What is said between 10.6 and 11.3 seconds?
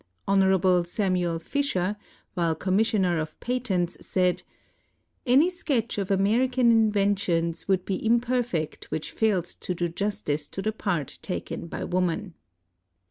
the part